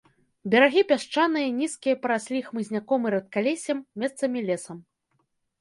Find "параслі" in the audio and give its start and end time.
2.05-2.39